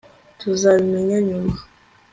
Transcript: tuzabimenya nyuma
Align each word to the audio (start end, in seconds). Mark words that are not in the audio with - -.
tuzabimenya 0.39 1.17
nyuma 1.27 1.55